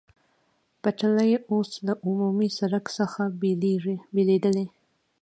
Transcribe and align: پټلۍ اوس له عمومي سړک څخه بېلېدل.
پټلۍ 0.81 1.31
اوس 1.51 1.69
له 1.85 1.93
عمومي 2.07 2.49
سړک 2.59 2.85
څخه 2.97 3.21
بېلېدل. 4.13 4.57